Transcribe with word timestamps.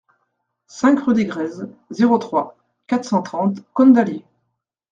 cinq 0.65 0.99
rue 1.01 1.13
des 1.13 1.25
Grèzes, 1.27 1.69
zéro 1.91 2.17
trois, 2.17 2.57
quatre 2.87 3.05
cent 3.05 3.21
trente 3.21 3.59
Cosne-d'Allier 3.75 4.25